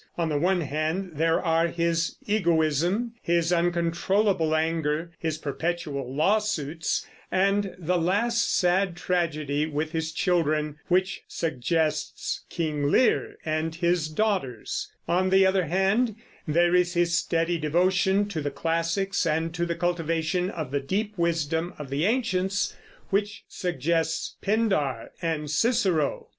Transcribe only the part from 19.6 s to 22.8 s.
the cultivation of the deep wisdom of the ancients,